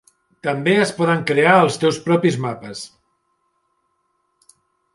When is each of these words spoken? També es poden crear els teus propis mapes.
També 0.45 0.71
es 0.85 0.93
poden 1.01 1.21
crear 1.31 1.51
els 1.65 1.77
teus 1.83 1.99
propis 2.07 2.39
mapes. 2.47 2.83